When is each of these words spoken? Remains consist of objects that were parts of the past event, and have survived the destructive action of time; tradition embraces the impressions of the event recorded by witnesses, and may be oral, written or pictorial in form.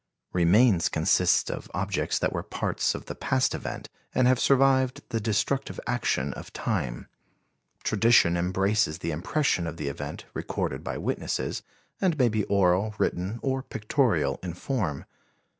Remains 0.33 0.89
consist 0.89 1.51
of 1.51 1.69
objects 1.75 2.17
that 2.17 2.33
were 2.33 2.41
parts 2.41 2.95
of 2.95 3.05
the 3.05 3.13
past 3.13 3.53
event, 3.53 3.87
and 4.15 4.27
have 4.27 4.39
survived 4.39 5.03
the 5.09 5.21
destructive 5.21 5.79
action 5.85 6.33
of 6.33 6.51
time; 6.53 7.07
tradition 7.83 8.35
embraces 8.35 8.97
the 8.97 9.11
impressions 9.11 9.67
of 9.67 9.77
the 9.77 9.89
event 9.89 10.25
recorded 10.33 10.83
by 10.83 10.97
witnesses, 10.97 11.61
and 12.01 12.17
may 12.17 12.29
be 12.29 12.45
oral, 12.45 12.95
written 12.97 13.37
or 13.43 13.61
pictorial 13.61 14.39
in 14.41 14.55
form. 14.55 15.05